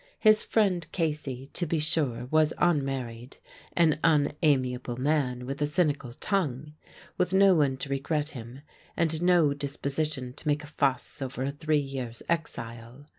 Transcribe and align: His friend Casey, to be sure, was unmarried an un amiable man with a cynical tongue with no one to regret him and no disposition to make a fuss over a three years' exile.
His 0.17 0.41
friend 0.41 0.91
Casey, 0.91 1.51
to 1.53 1.67
be 1.67 1.77
sure, 1.77 2.25
was 2.31 2.53
unmarried 2.57 3.37
an 3.73 3.99
un 4.03 4.33
amiable 4.41 4.97
man 4.97 5.45
with 5.45 5.61
a 5.61 5.67
cynical 5.67 6.13
tongue 6.13 6.73
with 7.19 7.33
no 7.35 7.53
one 7.53 7.77
to 7.77 7.89
regret 7.89 8.29
him 8.29 8.61
and 8.97 9.21
no 9.21 9.53
disposition 9.53 10.33
to 10.33 10.47
make 10.47 10.63
a 10.63 10.65
fuss 10.65 11.21
over 11.21 11.43
a 11.43 11.51
three 11.51 11.77
years' 11.77 12.23
exile. 12.27 13.09